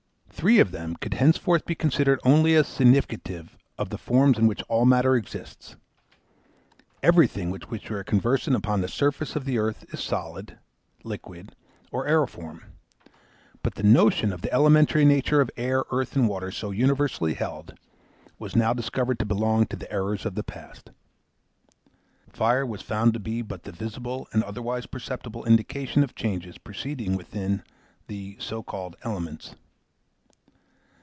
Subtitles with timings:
[0.33, 4.63] Three of them could henceforth be considered only as significative of the forms in which
[4.63, 5.75] all matter exists.
[7.03, 10.57] Everything with which we are conversant upon the surface of the earth is solid,
[11.03, 11.55] liquid,
[11.91, 12.63] or aeriform;
[13.61, 17.77] but the notion of the elementary nature of air, earth, and water, so universally held,
[18.39, 20.89] was now discovered to belong to the errors of the past.
[22.33, 27.15] Fire was found to be but the visible and otherwise perceptible indication of changes proceeding
[27.15, 27.61] within
[28.07, 29.53] the, so called, elements.